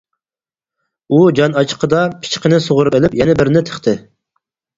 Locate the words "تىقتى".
3.71-3.97